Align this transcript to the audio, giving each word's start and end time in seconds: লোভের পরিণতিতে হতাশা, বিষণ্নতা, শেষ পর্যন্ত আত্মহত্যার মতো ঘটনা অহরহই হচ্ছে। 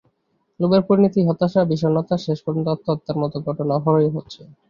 লোভের 0.59 0.81
পরিণতিতে 0.87 1.27
হতাশা, 1.27 1.61
বিষণ্নতা, 1.71 2.15
শেষ 2.25 2.37
পর্যন্ত 2.45 2.67
আত্মহত্যার 2.69 3.17
মতো 3.21 3.37
ঘটনা 3.47 3.71
অহরহই 3.77 4.13
হচ্ছে। 4.15 4.41